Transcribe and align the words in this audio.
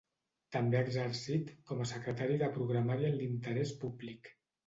També 0.53 0.77
ha 0.77 0.85
exercit 0.85 1.51
com 1.71 1.83
a 1.83 1.87
secretari 1.91 2.39
de 2.43 2.49
Programari 2.57 3.09
en 3.13 3.15
l'Interés 3.21 3.77
Públic. 3.85 4.35